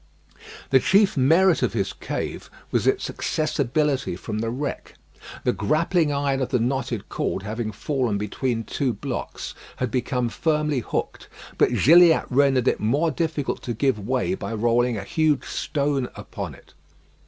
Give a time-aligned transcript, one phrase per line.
[0.71, 4.95] The chief merit of his cave was its accessibility from the wreck.
[5.43, 10.79] The grappling iron of the knotted cord having fallen between two blocks, had become firmly
[10.79, 11.27] hooked,
[11.59, 16.55] but Gilliatt rendered it more difficult to give way by rolling a huge stone upon
[16.55, 16.73] it.